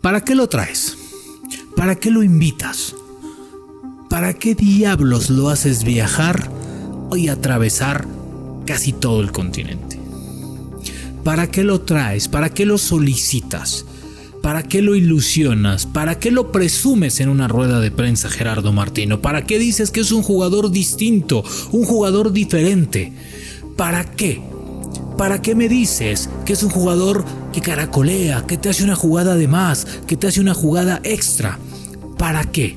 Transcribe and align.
¿Para 0.00 0.22
qué 0.22 0.34
lo 0.34 0.48
traes? 0.48 0.96
¿Para 1.76 1.94
qué 1.94 2.10
lo 2.10 2.22
invitas? 2.22 2.94
¿Para 4.08 4.32
qué 4.32 4.54
diablos 4.54 5.28
lo 5.28 5.50
haces 5.50 5.84
viajar 5.84 6.50
y 7.14 7.28
atravesar 7.28 8.08
casi 8.64 8.94
todo 8.94 9.20
el 9.20 9.30
continente? 9.30 10.00
¿Para 11.22 11.50
qué 11.50 11.64
lo 11.64 11.82
traes? 11.82 12.28
¿Para 12.28 12.48
qué 12.48 12.64
lo 12.64 12.78
solicitas? 12.78 13.84
¿Para 14.40 14.62
qué 14.62 14.80
lo 14.80 14.94
ilusionas? 14.94 15.84
¿Para 15.84 16.18
qué 16.18 16.30
lo 16.30 16.50
presumes 16.50 17.20
en 17.20 17.28
una 17.28 17.46
rueda 17.46 17.78
de 17.78 17.90
prensa 17.90 18.30
Gerardo 18.30 18.72
Martino? 18.72 19.20
¿Para 19.20 19.44
qué 19.44 19.58
dices 19.58 19.90
que 19.90 20.00
es 20.00 20.12
un 20.12 20.22
jugador 20.22 20.70
distinto, 20.70 21.44
un 21.72 21.84
jugador 21.84 22.32
diferente? 22.32 23.12
¿Para 23.76 24.04
qué? 24.04 24.40
¿Para 25.18 25.42
qué 25.42 25.54
me 25.54 25.68
dices 25.68 26.30
que 26.46 26.54
es 26.54 26.62
un 26.62 26.70
jugador 26.70 27.26
que 27.52 27.60
caracolea, 27.60 28.46
que 28.46 28.56
te 28.56 28.68
hace 28.68 28.84
una 28.84 28.96
jugada 28.96 29.34
de 29.36 29.48
más, 29.48 29.86
que 30.06 30.16
te 30.16 30.26
hace 30.26 30.40
una 30.40 30.54
jugada 30.54 31.00
extra? 31.04 31.58
¿Para 32.18 32.44
qué? 32.44 32.76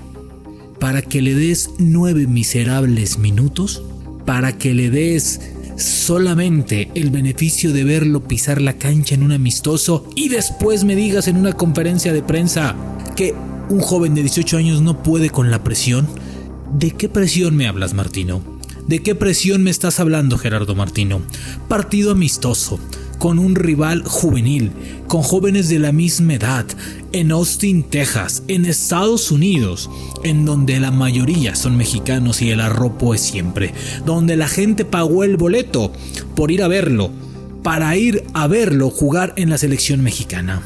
¿Para 0.80 1.02
que 1.02 1.22
le 1.22 1.36
des 1.36 1.70
nueve 1.80 2.28
miserables 2.28 3.18
minutos? 3.18 3.84
¿Para 4.26 4.58
que 4.58 4.74
le 4.74 4.90
des 4.90 5.40
solamente 5.78 6.92
el 6.96 7.10
beneficio 7.10 7.74
de 7.74 7.84
verlo 7.84 8.28
pisar 8.28 8.62
la 8.62 8.74
cancha 8.74 9.16
en 9.16 9.24
un 9.24 9.32
amistoso 9.32 10.08
y 10.16 10.30
después 10.30 10.84
me 10.84 10.96
digas 10.96 11.28
en 11.28 11.38
una 11.38 11.54
conferencia 11.54 12.14
de 12.14 12.22
prensa 12.22 12.76
que 13.16 13.34
un 13.70 13.80
joven 13.80 14.14
de 14.14 14.22
18 14.22 14.58
años 14.58 14.82
no 14.82 15.02
puede 15.04 15.30
con 15.30 15.52
la 15.52 15.64
presión? 15.64 16.08
¿De 16.74 16.92
qué 16.92 17.10
presión 17.10 17.56
me 17.56 17.68
hablas, 17.68 17.94
Martino? 17.94 18.42
¿De 18.88 19.02
qué 19.02 19.16
presión 19.16 19.64
me 19.64 19.72
estás 19.72 20.00
hablando, 20.00 20.38
Gerardo 20.38 20.76
Martino? 20.76 21.22
Partido 21.68 22.12
amistoso, 22.12 22.80
con 23.24 23.40
un 23.40 23.56
rival 23.56 24.04
juvenil, 24.04 24.74
con 25.08 25.22
jóvenes 25.22 25.70
de 25.70 25.80
la 25.80 25.94
misma 25.94 26.34
edad, 26.34 26.66
en 27.14 27.32
Austin, 27.32 27.84
Texas, 27.84 28.44
en 28.50 28.66
Estados 28.66 29.32
Unidos, 29.32 29.90
en 30.26 30.44
donde 30.44 30.78
la 30.82 30.92
mayoría 30.92 31.56
son 31.56 31.78
mexicanos 31.78 32.42
y 32.42 32.50
el 32.50 32.60
arropo 32.60 33.14
es 33.14 33.22
siempre, 33.22 33.74
donde 34.06 34.36
la 34.36 34.50
gente 34.50 34.84
pagó 34.84 35.24
el 35.24 35.38
boleto 35.38 35.94
por 36.36 36.52
ir 36.52 36.64
a 36.64 36.68
verlo, 36.68 37.12
para 37.64 37.96
ir 37.96 38.26
a 38.34 38.48
verlo 38.48 38.90
jugar 38.90 39.34
en 39.38 39.50
la 39.50 39.58
selección 39.58 40.02
mexicana. 40.02 40.62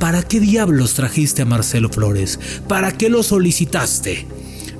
¿Para 0.00 0.24
qué 0.24 0.40
diablos 0.40 0.94
trajiste 0.94 1.42
a 1.42 1.46
Marcelo 1.46 1.90
Flores? 1.90 2.40
¿Para 2.66 2.90
qué 2.90 3.08
lo 3.08 3.22
solicitaste? 3.22 4.26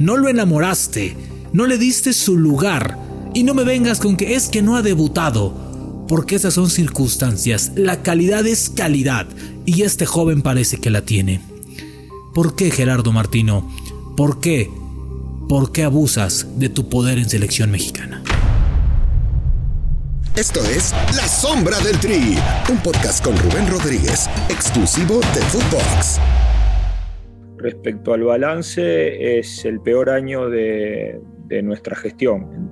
No 0.01 0.17
lo 0.17 0.29
enamoraste, 0.29 1.17
no 1.53 1.65
le 1.67 1.79
diste 1.79 2.13
su 2.13 2.37
lugar 2.37 2.99
y 3.35 3.45
no 3.45 3.55
me 3.55 3.63
vengas 3.63 4.01
con 4.01 4.17
que 4.17 4.35
es 4.35 4.49
que 4.49 4.63
no 4.63 4.77
ha 4.77 4.83
debutado 4.83 5.68
porque 6.09 6.37
esas 6.37 6.55
son 6.55 6.71
circunstancias. 6.71 7.73
La 7.77 8.03
calidad 8.03 8.47
es 8.47 8.71
calidad 8.71 9.27
y 9.67 9.83
este 9.83 10.07
joven 10.07 10.43
parece 10.43 10.79
que 10.79 10.91
la 10.91 11.03
tiene. 11.03 11.41
¿Por 12.35 12.57
qué, 12.57 12.71
Gerardo 12.71 13.13
Martino? 13.13 13.71
¿Por 14.17 14.41
qué? 14.41 14.71
¿Por 15.49 15.71
qué 15.73 15.85
abusas 15.85 16.59
de 16.59 16.69
tu 16.69 16.89
poder 16.89 17.19
en 17.19 17.29
selección 17.29 17.71
mexicana? 17.71 18.23
Esto 20.35 20.61
es 20.65 20.93
La 21.17 21.27
Sombra 21.27 21.79
del 21.81 21.99
Tri, 21.99 22.39
un 22.71 22.79
podcast 22.79 23.25
con 23.25 23.37
Rubén 23.37 23.67
Rodríguez, 23.69 24.29
exclusivo 24.49 25.21
de 25.35 25.41
Footbox. 25.41 26.21
Respecto 27.57 28.15
al 28.15 28.23
balance, 28.23 29.39
es 29.39 29.65
el 29.65 29.81
peor 29.81 30.11
año 30.11 30.49
de, 30.49 31.21
de 31.49 31.63
nuestra 31.63 31.97
gestión 31.97 32.68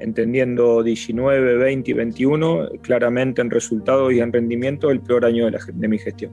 entendiendo 0.00 0.82
19, 0.82 1.56
20 1.56 1.90
y 1.90 1.94
21, 1.94 2.68
claramente 2.82 3.40
en 3.40 3.50
resultados 3.50 4.12
y 4.12 4.20
en 4.20 4.32
rendimiento 4.32 4.90
el 4.90 5.00
peor 5.00 5.24
año 5.24 5.50
de, 5.50 5.88
mi 5.88 5.98
gestión. 5.98 6.32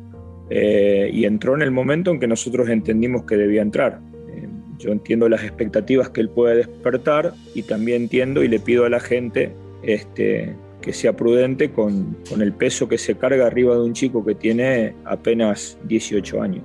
Eh, 0.49 1.09
y 1.13 1.25
entró 1.25 1.55
en 1.55 1.61
el 1.61 1.71
momento 1.71 2.11
en 2.11 2.19
que 2.19 2.27
nosotros 2.27 2.69
entendimos 2.69 3.23
que 3.23 3.35
debía 3.35 3.61
entrar. 3.61 3.99
Eh, 4.29 4.47
yo 4.79 4.91
entiendo 4.91 5.27
las 5.27 5.43
expectativas 5.43 6.09
que 6.09 6.21
él 6.21 6.29
puede 6.29 6.55
despertar 6.55 7.33
y 7.53 7.63
también 7.63 8.03
entiendo 8.03 8.43
y 8.43 8.47
le 8.47 8.59
pido 8.59 8.85
a 8.85 8.89
la 8.89 9.01
gente 9.01 9.51
este, 9.83 10.55
que 10.81 10.93
sea 10.93 11.13
prudente 11.13 11.71
con, 11.71 12.17
con 12.29 12.41
el 12.41 12.53
peso 12.53 12.87
que 12.87 12.97
se 12.97 13.15
carga 13.15 13.45
arriba 13.47 13.75
de 13.75 13.81
un 13.81 13.93
chico 13.93 14.25
que 14.25 14.35
tiene 14.35 14.93
apenas 15.03 15.77
18 15.87 16.41
años. 16.41 16.63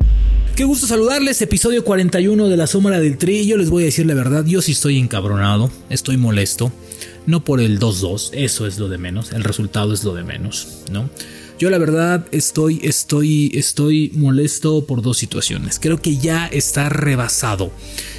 Qué 0.57 0.65
gusto 0.65 0.87
saludarles, 0.87 1.41
episodio 1.41 1.83
41 1.83 2.49
de 2.51 2.57
La 2.59 2.67
Sombra 2.67 3.01
del 3.01 3.17
Tri. 3.17 3.47
Yo 3.47 3.57
les 3.57 3.71
voy 3.71 3.85
a 3.85 3.87
decir 3.87 4.05
la 4.05 4.13
verdad, 4.13 4.45
yo 4.45 4.61
sí 4.61 4.73
estoy 4.73 4.99
encabronado, 4.99 5.71
estoy 5.89 6.19
molesto 6.19 6.71
no 7.27 7.43
por 7.43 7.59
el 7.59 7.81
2-2, 7.81 8.31
eso 8.35 8.67
es 8.67 8.79
lo 8.79 8.91
de 8.91 8.99
menos, 8.99 9.33
el 9.33 9.45
resultado 9.45 9.95
es 9.95 10.05
lo 10.05 10.15
de 10.15 10.25
menos, 10.25 10.83
¿no? 10.91 11.09
Yo 11.59 11.71
la 11.71 11.79
verdad 11.79 12.27
estoy, 12.33 12.81
estoy, 12.83 13.51
estoy 13.55 14.11
molesto 14.15 14.85
por 14.85 15.01
dos 15.01 15.17
situaciones. 15.17 15.79
Creo 15.81 16.03
que 16.03 16.19
ya 16.19 16.47
está 16.49 16.91
rebasado, 16.91 17.73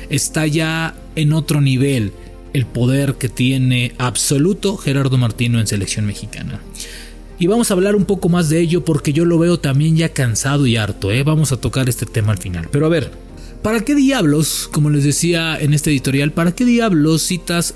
está 0.10 0.48
ya 0.48 0.96
en 1.16 1.34
otro 1.34 1.62
nivel 1.62 2.14
el 2.54 2.66
poder 2.66 3.16
que 3.16 3.30
tiene 3.30 3.94
absoluto 4.00 4.78
Gerardo 4.78 5.18
Martino 5.18 5.60
en 5.60 5.68
selección 5.68 6.08
mexicana. 6.08 6.62
Y 7.40 7.48
vamos 7.48 7.72
a 7.72 7.74
hablar 7.74 7.96
un 7.96 8.06
poco 8.06 8.30
más 8.30 8.50
de 8.50 8.60
ello 8.60 8.86
porque 8.86 9.14
yo 9.14 9.26
lo 9.26 9.40
veo 9.40 9.60
también 9.60 9.96
ya 9.96 10.10
cansado 10.10 10.68
y 10.68 10.78
harto, 10.78 11.12
¿eh? 11.12 11.24
Vamos 11.24 11.52
a 11.52 11.58
tocar 11.58 11.90
este 11.90 12.06
tema 12.06 12.32
al 12.32 12.38
final. 12.38 12.68
Pero 12.72 12.86
a 12.86 12.90
ver, 12.90 13.12
¿para 13.62 13.82
qué 13.82 13.96
diablos, 13.96 14.70
como 14.72 14.90
les 14.90 15.04
decía 15.04 15.58
en 15.60 15.74
este 15.74 15.90
editorial, 15.90 16.32
para 16.32 16.54
qué 16.54 16.66
diablos 16.66 17.24
citas 17.24 17.76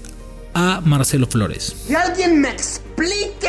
a 0.57 0.81
Marcelo 0.84 1.28
Flores. 1.28 1.75
¡Que 1.88 1.95
alguien 1.95 2.41
me 2.41 2.50
explique! 2.50 3.47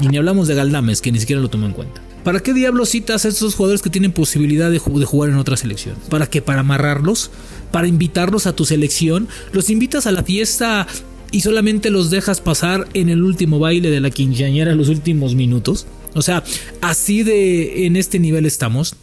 Y 0.00 0.08
ni 0.08 0.16
hablamos 0.16 0.48
de 0.48 0.54
Galdames, 0.54 1.02
que 1.02 1.12
ni 1.12 1.20
siquiera 1.20 1.42
lo 1.42 1.50
tomó 1.50 1.66
en 1.66 1.72
cuenta. 1.72 2.00
¿Para 2.24 2.40
qué 2.40 2.54
diablos 2.54 2.88
citas 2.88 3.26
a 3.26 3.28
estos 3.28 3.54
jugadores 3.54 3.82
que 3.82 3.90
tienen 3.90 4.10
posibilidad 4.10 4.70
de, 4.70 4.78
jugar 4.78 5.30
en 5.30 5.36
otra 5.36 5.58
selección? 5.58 5.96
¿Para 6.08 6.26
qué? 6.28 6.40
¿Para 6.40 6.60
amarrarlos? 6.60 7.30
¿Para 7.70 7.88
invitarlos 7.88 8.46
a 8.46 8.56
tu 8.56 8.64
selección? 8.64 9.28
¿Los 9.52 9.68
invitas 9.68 10.06
a 10.06 10.12
la 10.12 10.22
fiesta 10.22 10.86
y 11.30 11.40
solamente 11.40 11.90
los 11.90 12.10
dejas 12.10 12.40
pasar 12.40 12.88
en 12.94 13.08
el 13.08 13.22
último 13.22 13.58
baile 13.58 13.90
de 13.90 14.00
la 14.00 14.10
quinceañera 14.10 14.74
los 14.74 14.88
últimos 14.88 15.34
minutos? 15.34 15.86
O 16.14 16.22
sea, 16.22 16.42
así 16.80 17.22
de 17.22 17.86
en 17.86 17.96
este 17.96 18.18
nivel 18.18 18.46
estamos. 18.46 18.94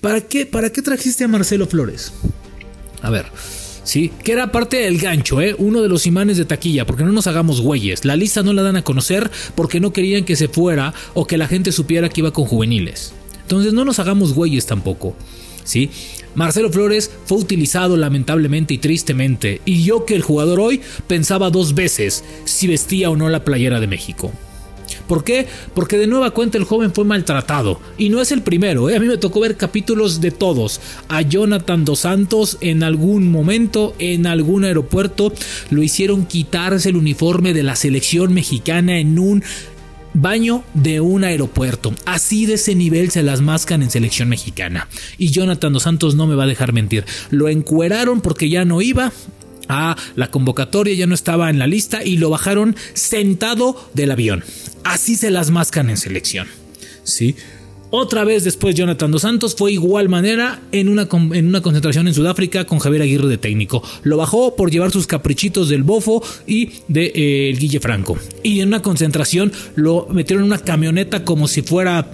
¿Para 0.00 0.20
qué, 0.22 0.46
para 0.46 0.70
qué 0.70 0.80
trajiste 0.80 1.24
a 1.24 1.28
Marcelo 1.28 1.66
Flores? 1.66 2.12
A 3.02 3.10
ver, 3.10 3.26
¿sí? 3.84 4.10
Que 4.24 4.32
era 4.32 4.52
parte 4.52 4.78
del 4.78 4.98
gancho, 4.98 5.40
¿eh? 5.40 5.54
Uno 5.58 5.82
de 5.82 5.88
los 5.88 6.06
imanes 6.06 6.38
de 6.38 6.44
taquilla, 6.44 6.86
porque 6.86 7.04
no 7.04 7.12
nos 7.12 7.26
hagamos 7.26 7.60
güeyes. 7.60 8.04
La 8.04 8.16
lista 8.16 8.42
no 8.42 8.52
la 8.52 8.62
dan 8.62 8.76
a 8.76 8.84
conocer 8.84 9.30
porque 9.54 9.80
no 9.80 9.92
querían 9.92 10.24
que 10.24 10.36
se 10.36 10.48
fuera 10.48 10.94
o 11.14 11.26
que 11.26 11.36
la 11.36 11.48
gente 11.48 11.72
supiera 11.72 12.08
que 12.08 12.20
iba 12.20 12.32
con 12.32 12.46
juveniles. 12.46 13.12
Entonces 13.42 13.72
no 13.72 13.84
nos 13.84 13.98
hagamos 13.98 14.32
güeyes 14.32 14.66
tampoco, 14.66 15.14
¿sí? 15.64 15.90
Marcelo 16.34 16.70
Flores 16.70 17.10
fue 17.26 17.38
utilizado 17.38 17.96
lamentablemente 17.96 18.74
y 18.74 18.78
tristemente, 18.78 19.60
y 19.64 19.84
yo 19.84 20.04
que 20.04 20.14
el 20.14 20.22
jugador 20.22 20.60
hoy 20.60 20.80
pensaba 21.06 21.50
dos 21.50 21.74
veces 21.74 22.24
si 22.44 22.66
vestía 22.66 23.10
o 23.10 23.16
no 23.16 23.28
la 23.28 23.44
playera 23.44 23.80
de 23.80 23.86
México. 23.86 24.32
¿Por 25.06 25.24
qué? 25.24 25.46
Porque 25.74 25.98
de 25.98 26.06
nueva 26.06 26.30
cuenta 26.30 26.58
el 26.58 26.64
joven 26.64 26.92
fue 26.92 27.04
maltratado. 27.04 27.80
Y 27.98 28.08
no 28.08 28.20
es 28.20 28.32
el 28.32 28.42
primero, 28.42 28.88
¿eh? 28.88 28.96
a 28.96 29.00
mí 29.00 29.06
me 29.06 29.16
tocó 29.16 29.40
ver 29.40 29.56
capítulos 29.56 30.20
de 30.20 30.30
todos. 30.30 30.80
A 31.08 31.22
Jonathan 31.22 31.84
Dos 31.84 32.00
Santos 32.00 32.58
en 32.60 32.82
algún 32.82 33.30
momento, 33.30 33.94
en 33.98 34.26
algún 34.26 34.64
aeropuerto, 34.64 35.32
lo 35.70 35.82
hicieron 35.82 36.26
quitarse 36.26 36.90
el 36.90 36.96
uniforme 36.96 37.52
de 37.52 37.62
la 37.62 37.76
selección 37.76 38.32
mexicana 38.32 38.98
en 38.98 39.18
un 39.18 39.42
baño 40.14 40.64
de 40.74 41.00
un 41.00 41.24
aeropuerto. 41.24 41.94
Así 42.04 42.46
de 42.46 42.54
ese 42.54 42.74
nivel 42.74 43.10
se 43.10 43.22
las 43.22 43.40
mascan 43.40 43.82
en 43.82 43.90
selección 43.90 44.28
mexicana. 44.28 44.88
Y 45.18 45.30
Jonathan 45.30 45.72
Dos 45.72 45.84
Santos 45.84 46.14
no 46.14 46.26
me 46.26 46.34
va 46.34 46.44
a 46.44 46.48
dejar 46.48 46.72
mentir. 46.72 47.04
Lo 47.30 47.48
encueraron 47.48 48.20
porque 48.20 48.48
ya 48.48 48.64
no 48.64 48.82
iba 48.82 49.12
a 49.68 49.96
la 50.16 50.30
convocatoria, 50.30 50.94
ya 50.94 51.06
no 51.06 51.14
estaba 51.14 51.50
en 51.50 51.58
la 51.58 51.66
lista 51.66 52.04
y 52.04 52.16
lo 52.16 52.30
bajaron 52.30 52.76
sentado 52.94 53.90
del 53.94 54.10
avión. 54.10 54.44
Así 54.84 55.16
se 55.16 55.30
las 55.30 55.50
mascan 55.50 55.90
en 55.90 55.96
selección. 55.96 56.48
¿Sí? 57.04 57.36
Otra 57.94 58.24
vez 58.24 58.42
después 58.42 58.74
Jonathan 58.74 59.10
Dos 59.10 59.20
Santos 59.20 59.54
fue 59.54 59.72
igual 59.72 60.08
manera 60.08 60.62
en 60.72 60.88
una, 60.88 61.06
en 61.12 61.46
una 61.46 61.60
concentración 61.60 62.08
en 62.08 62.14
Sudáfrica 62.14 62.64
con 62.64 62.78
Javier 62.78 63.02
Aguirre 63.02 63.28
de 63.28 63.36
técnico. 63.36 63.82
Lo 64.02 64.16
bajó 64.16 64.56
por 64.56 64.70
llevar 64.70 64.90
sus 64.90 65.06
caprichitos 65.06 65.68
del 65.68 65.82
bofo 65.82 66.24
y 66.46 66.70
de 66.88 67.12
eh, 67.14 67.54
Guille 67.54 67.80
Franco. 67.80 68.16
Y 68.42 68.60
en 68.60 68.68
una 68.68 68.80
concentración 68.80 69.52
lo 69.74 70.06
metieron 70.06 70.44
en 70.44 70.52
una 70.52 70.58
camioneta 70.58 71.22
como 71.22 71.48
si 71.48 71.60
fuera 71.60 72.10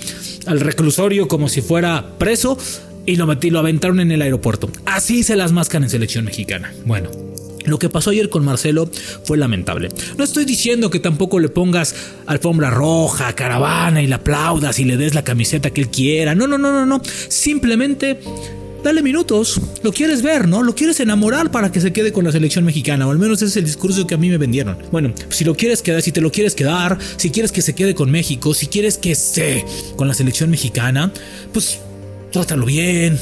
al 0.47 0.59
reclusorio, 0.59 1.29
como 1.29 1.49
si 1.49 1.61
fuera 1.61 2.19
preso 2.19 2.59
y 3.07 3.15
lo, 3.15 3.29
metí, 3.29 3.51
lo 3.51 3.61
aventaron 3.61 4.01
en 4.01 4.11
el 4.11 4.21
aeropuerto. 4.21 4.69
Así 4.85 5.23
se 5.23 5.37
las 5.37 5.53
mascan 5.53 5.85
en 5.85 5.91
selección 5.91 6.25
mexicana. 6.25 6.75
Bueno, 6.87 7.09
lo 7.69 7.79
que 7.79 7.89
pasó 7.89 8.11
ayer 8.11 8.29
con 8.29 8.45
Marcelo 8.45 8.89
fue 9.25 9.39
lamentable. 9.39 9.89
No 10.17 10.25
estoy 10.25 10.45
diciendo 10.45 10.91
que 10.91 11.01
tampoco 11.01 11.39
le 11.39 11.49
pongas 11.49 11.95
alfombra 12.27 12.71
roja, 12.71 13.33
caravana 13.35 14.03
y 14.03 14.07
le 14.07 14.15
aplaudas 14.15 14.79
y 14.79 14.85
le 14.85 14.97
des 14.97 15.15
la 15.15 15.25
camiseta 15.25 15.71
que 15.71 15.83
él 15.83 15.89
quiera. 15.89 16.35
No, 16.35 16.47
no, 16.47 16.59
no, 16.59 16.73
no, 16.73 16.87
no. 16.87 17.01
Simplemente 17.29 18.19
dale 18.83 19.03
minutos. 19.03 19.61
Lo 19.83 19.93
quieres 19.93 20.23
ver, 20.23 20.49
¿no? 20.49 20.63
Lo 20.63 20.75
quieres 20.75 21.01
enamorar 21.01 21.51
para 21.51 21.71
que 21.73 21.81
se 21.81 21.93
quede 21.93 22.13
con 22.13 22.25
la 22.25 22.33
selección 22.33 22.65
mexicana. 22.65 23.07
O 23.07 23.11
al 23.11 23.19
menos 23.19 23.39
ese 23.39 23.47
es 23.47 23.57
el 23.57 23.65
discurso 23.65 24.07
que 24.07 24.15
a 24.15 24.19
mí 24.19 24.29
me 24.29 24.39
vendieron. 24.39 24.79
Bueno, 24.91 25.13
si 25.31 25.45
lo 25.45 25.55
quieres 25.55 25.83
quedar, 25.83 26.03
si 26.03 26.13
te 26.13 26.21
lo 26.21 26.31
quieres 26.31 26.55
quedar, 26.55 26.99
si 27.17 27.31
quieres 27.31 27.53
que 27.53 27.63
se 27.63 27.75
quede 27.75 27.95
con 27.95 28.11
México, 28.11 28.55
si 28.55 28.67
quieres 28.67 28.99
que 28.99 29.13
esté 29.13 29.65
con 29.97 30.09
la 30.09 30.15
selección 30.15 30.51
mexicana, 30.51 31.13
pues 31.53 31.79
trátalo 32.33 32.67
bien, 32.67 33.19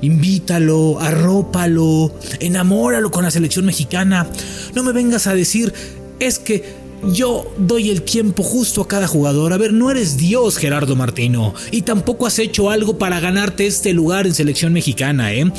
invítalo, 0.00 0.98
arrópalo, 1.00 2.12
enamóralo 2.40 3.10
con 3.10 3.24
la 3.24 3.30
selección 3.30 3.64
mexicana. 3.66 4.26
No 4.74 4.82
me 4.82 4.92
vengas 4.92 5.26
a 5.26 5.34
decir, 5.34 5.72
es 6.18 6.38
que 6.38 6.86
yo 7.12 7.52
doy 7.58 7.90
el 7.90 8.02
tiempo 8.02 8.42
justo 8.42 8.82
a 8.82 8.88
cada 8.88 9.06
jugador. 9.06 9.52
A 9.52 9.58
ver, 9.58 9.72
no 9.72 9.90
eres 9.90 10.16
Dios, 10.16 10.56
Gerardo 10.56 10.96
Martino. 10.96 11.54
Y 11.70 11.82
tampoco 11.82 12.26
has 12.26 12.38
hecho 12.38 12.70
algo 12.70 12.98
para 12.98 13.20
ganarte 13.20 13.66
este 13.66 13.92
lugar 13.92 14.26
en 14.26 14.34
selección 14.34 14.72
mexicana, 14.72 15.32
¿eh? 15.32 15.50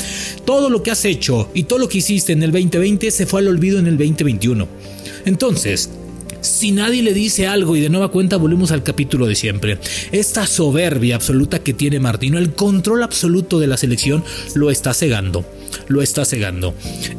Todo 0.46 0.70
lo 0.70 0.84
que 0.84 0.92
has 0.92 1.06
hecho 1.06 1.50
y 1.54 1.64
todo 1.64 1.80
lo 1.80 1.90
que 1.90 2.00
hiciste 2.00 2.34
en 2.34 2.44
el 2.44 2.52
2020 2.52 3.12
se 3.12 3.26
fue 3.26 3.42
al 3.42 3.48
olvido 3.48 3.80
en 3.80 3.88
el 3.88 3.98
2021. 3.98 4.68
Entonces, 5.26 5.90
si 6.58 6.72
nadie 6.72 7.04
le 7.04 7.14
dice 7.14 7.46
algo 7.46 7.76
y 7.76 7.82
de 7.82 7.90
nueva 7.90 8.10
cuenta 8.10 8.38
volvemos 8.38 8.72
al 8.72 8.82
capítulo 8.82 9.28
de 9.28 9.36
siempre, 9.36 9.78
esta 10.12 10.48
soberbia 10.48 11.16
absoluta 11.16 11.60
que 11.60 11.74
tiene 11.74 12.00
Martino, 12.00 12.40
el 12.40 12.54
control 12.54 13.04
absoluto 13.04 13.60
de 13.60 13.68
la 13.68 13.78
selección, 13.78 14.24
lo 14.56 14.72
está 14.72 14.94
cegando. 14.96 15.46
Lo 15.88 16.02
está 16.02 16.26
cegando. 16.26 16.74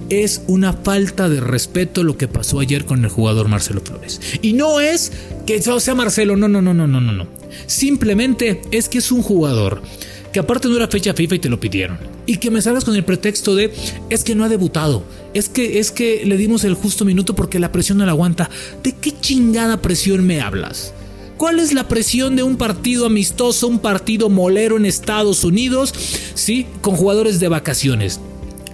Es 0.08 0.42
una 0.48 0.72
falta 0.72 1.28
de 1.28 1.40
respeto 1.40 2.02
lo 2.02 2.16
que 2.16 2.26
pasó 2.26 2.58
ayer 2.58 2.84
con 2.84 3.04
el 3.04 3.10
jugador 3.10 3.48
Marcelo 3.48 3.80
Flores. 3.80 4.20
Y 4.42 4.54
no 4.54 4.80
es 4.80 5.12
que 5.46 5.62
sea 5.62 5.94
Marcelo, 5.94 6.36
no, 6.36 6.48
no, 6.48 6.60
no, 6.60 6.74
no, 6.74 6.86
no, 6.86 7.00
no. 7.00 7.26
Simplemente 7.66 8.60
es 8.72 8.88
que 8.88 8.98
es 8.98 9.12
un 9.12 9.22
jugador 9.22 9.82
que 10.32 10.40
aparte 10.40 10.68
no 10.68 10.76
era 10.76 10.88
fecha 10.88 11.14
FIFA 11.14 11.34
y 11.36 11.38
te 11.38 11.48
lo 11.48 11.60
pidieron. 11.60 11.98
Y 12.26 12.36
que 12.36 12.50
me 12.50 12.62
salgas 12.62 12.84
con 12.84 12.94
el 12.94 13.04
pretexto 13.04 13.54
de 13.54 13.72
es 14.10 14.24
que 14.24 14.34
no 14.34 14.44
ha 14.44 14.48
debutado, 14.48 15.02
es 15.34 15.48
que 15.48 15.78
es 15.78 15.90
que 15.90 16.24
le 16.24 16.36
dimos 16.36 16.64
el 16.64 16.74
justo 16.74 17.04
minuto 17.04 17.34
porque 17.34 17.58
la 17.58 17.72
presión 17.72 17.98
no 17.98 18.06
la 18.06 18.12
aguanta. 18.12 18.50
¿De 18.82 18.92
qué 18.92 19.12
chingada 19.20 19.80
presión 19.80 20.26
me 20.26 20.40
hablas? 20.40 20.92
¿Cuál 21.36 21.60
es 21.60 21.72
la 21.72 21.86
presión 21.86 22.34
de 22.34 22.42
un 22.42 22.56
partido 22.56 23.06
amistoso, 23.06 23.68
un 23.68 23.78
partido 23.78 24.28
molero 24.28 24.76
en 24.76 24.84
Estados 24.84 25.44
Unidos, 25.44 25.94
sí, 26.34 26.66
con 26.80 26.96
jugadores 26.96 27.38
de 27.38 27.46
vacaciones? 27.46 28.20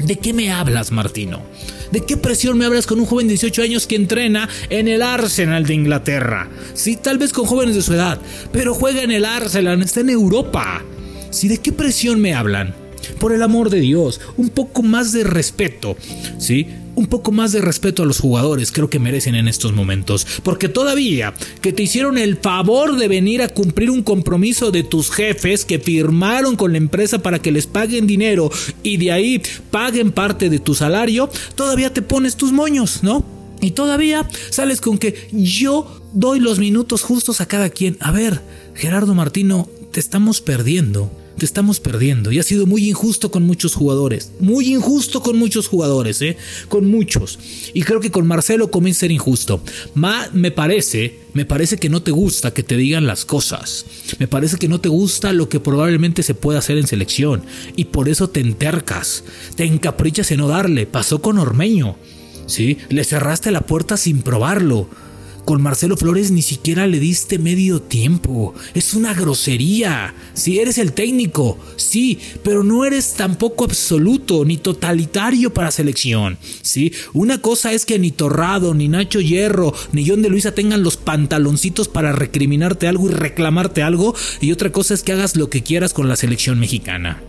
¿De 0.01 0.17
qué 0.17 0.33
me 0.33 0.51
hablas, 0.51 0.91
Martino? 0.91 1.43
¿De 1.93 2.01
qué 2.01 2.17
presión 2.17 2.59
me 2.59 2.65
hablas 2.65 2.87
con 2.87 2.99
un 2.99 3.07
joven 3.07 3.29
de 3.29 3.35
18 3.35 3.63
años 3.63 3.87
que 3.87 3.97
entrena 3.97 4.49
en 4.71 4.89
el 4.89 5.03
Arsenal 5.03 5.67
de 5.67 5.75
Inglaterra? 5.75 6.49
Sí, 6.73 6.97
tal 6.97 7.19
vez 7.19 7.33
con 7.33 7.45
jóvenes 7.45 7.77
de 7.77 7.83
su 7.83 7.93
edad, 7.93 8.19
pero 8.51 8.75
juega 8.75 9.03
en 9.03 9.13
el 9.13 9.25
Arsenal, 9.25 9.81
está 9.83 10.01
en 10.01 10.11
Europa. 10.11 10.83
¿Sí? 11.35 11.49
¿De 11.49 11.59
qué 11.59 11.73
presión 11.73 12.21
me 12.21 12.33
hablan? 12.33 12.77
Por 13.19 13.33
el 13.33 13.43
amor 13.43 13.69
de 13.69 13.81
Dios, 13.81 14.21
un 14.37 14.51
poco 14.51 14.85
más 14.85 15.11
de 15.13 15.25
respeto, 15.25 15.97
¿sí? 16.39 16.69
Un 16.95 17.09
poco 17.09 17.33
más 17.33 17.51
de 17.51 17.61
respeto 17.61 18.05
a 18.05 18.07
los 18.07 18.21
jugadores 18.21 18.71
creo 18.71 18.89
que 18.89 19.01
merecen 19.01 19.35
en 19.35 19.49
estos 19.49 19.73
momentos, 19.73 20.29
porque 20.45 20.69
todavía 20.69 21.35
que 21.61 21.73
te 21.73 21.83
hicieron 21.83 22.19
el 22.19 22.37
favor 22.37 22.97
de 22.97 23.09
venir 23.09 23.43
a 23.43 23.49
cumplir 23.49 23.91
un 23.91 24.05
compromiso 24.05 24.71
de 24.71 24.85
tus 24.85 25.11
jefes 25.11 25.65
que 25.65 25.81
firmaron 25.81 26.55
con 26.55 26.71
la 26.71 26.79
empresa 26.79 27.19
para 27.19 27.41
que 27.41 27.51
les 27.51 27.67
paguen 27.67 28.07
dinero 28.07 28.49
y 28.85 28.97
de 28.99 29.11
ahí 29.11 29.43
paguen 29.73 30.13
parte 30.13 30.49
de 30.49 30.61
tu 30.61 30.77
salario, 30.77 31.29
todavía 31.57 31.93
te 31.93 32.01
pones 32.01 32.37
tus 32.37 32.53
moños, 32.53 33.03
¿no? 33.03 33.25
Y 33.61 33.73
todavía 33.73 34.29
sales 34.51 34.81
con 34.81 34.99
que 34.99 35.29
yo 35.33 36.01
doy 36.13 36.39
los 36.39 36.61
minutos 36.61 37.03
justos 37.03 37.41
a 37.41 37.47
cada 37.47 37.71
quien. 37.71 37.97
A 37.99 38.13
ver, 38.13 38.41
Gerardo 38.75 39.17
Martino, 39.17 39.69
te 39.91 39.99
estamos 39.99 40.41
perdiendo 40.41 41.11
te 41.39 41.45
estamos 41.45 41.81
perdiendo 41.81 42.31
y 42.33 42.39
ha 42.39 42.43
sido 42.43 42.67
muy 42.67 42.89
injusto 42.89 43.31
con 43.31 43.45
muchos 43.45 43.75
jugadores, 43.75 44.33
muy 44.41 44.73
injusto 44.73 45.23
con 45.23 45.37
muchos 45.37 45.69
jugadores, 45.69 46.23
¿eh? 46.23 46.37
con 46.69 46.91
muchos. 46.91 47.39
Y 47.73 47.83
creo 47.83 48.01
que 48.01 48.11
con 48.11 48.27
Marcelo 48.27 48.71
comienza 48.71 48.99
a 48.99 49.01
ser 49.01 49.11
injusto. 49.13 49.63
Ma, 49.95 50.29
me 50.33 50.51
parece, 50.51 51.21
me 51.33 51.45
parece 51.45 51.79
que 51.79 51.89
no 51.89 52.03
te 52.03 52.11
gusta 52.11 52.53
que 52.53 52.63
te 52.63 52.77
digan 52.77 53.07
las 53.07 53.25
cosas. 53.25 53.85
Me 54.19 54.29
parece 54.29 54.57
que 54.57 54.69
no 54.69 54.81
te 54.81 54.89
gusta 54.89 55.33
lo 55.33 55.49
que 55.49 55.61
probablemente 55.61 56.23
se 56.23 56.35
pueda 56.35 56.59
hacer 56.61 56.79
en 56.79 56.87
selección 56.87 57.43
y 57.77 57.87
por 57.87 58.09
eso 58.09 58.31
te 58.31 58.41
entercas, 58.41 59.25
te 59.57 59.65
encaprichas 59.65 60.31
en 60.31 60.39
no 60.39 60.49
darle. 60.49 60.87
Pasó 60.87 61.21
con 61.21 61.39
Ormeño. 61.39 61.97
¿Sí? 62.47 62.77
Le 62.91 63.05
cerraste 63.05 63.51
la 63.51 63.63
puerta 63.63 63.97
sin 63.97 64.21
probarlo. 64.21 64.89
Con 65.45 65.61
Marcelo 65.61 65.99
Flores 65.99 66.31
ni 66.31 66.41
siquiera 66.41 66.87
le 66.87 66.99
diste 66.99 67.39
medio 67.39 67.83
tiempo. 67.83 68.55
Es 68.73 68.95
una 68.95 69.13
grosería. 69.13 70.15
Si 70.33 70.59
eres 70.59 70.79
el 70.79 70.95
técnico, 70.95 71.59
sí, 71.77 72.19
pero 72.43 72.65
no 72.65 72.87
eres 72.87 73.13
tampoco 73.13 73.65
absoluto 73.65 74.47
ni 74.47 74.57
totalitario 74.57 75.53
para 75.53 75.71
selección. 75.71 76.39
Sí, 76.63 76.93
una 77.13 77.43
cosa 77.43 77.73
es 77.73 77.85
que 77.85 77.99
ni 77.99 78.11
Torrado, 78.11 78.73
ni 78.73 78.89
Nacho 78.89 79.21
Hierro, 79.21 79.75
ni 79.93 80.09
John 80.09 80.23
de 80.23 80.31
Luisa 80.31 80.55
tengan 80.55 80.83
los 80.83 80.97
pantaloncitos 80.97 81.89
para 81.89 82.13
recriminarte 82.13 82.89
algo 82.89 83.11
y 83.11 83.13
reclamarte 83.13 83.83
algo, 83.83 84.15
y 84.41 84.51
otra 84.51 84.73
cosa 84.73 84.95
es 84.95 85.03
que 85.03 85.13
hagas 85.13 85.37
lo 85.37 85.51
que 85.51 85.63
quieras 85.63 85.93
con 85.93 86.09
la 86.09 86.17
selección 86.17 86.59
mexicana. 86.59 87.23